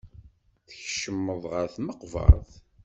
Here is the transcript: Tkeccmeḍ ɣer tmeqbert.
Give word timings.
Tkeccmeḍ 0.67 1.43
ɣer 1.51 1.67
tmeqbert. 1.75 2.51